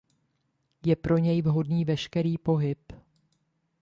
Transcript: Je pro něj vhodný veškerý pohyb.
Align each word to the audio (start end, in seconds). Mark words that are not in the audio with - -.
Je 0.85 0.95
pro 0.95 1.17
něj 1.17 1.41
vhodný 1.41 1.85
veškerý 1.85 2.37
pohyb. 2.37 2.79